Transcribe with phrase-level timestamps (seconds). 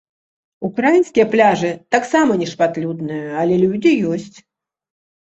[0.67, 4.37] Украінскія пляжы таксама не шматлюдныя але людзі ёсць.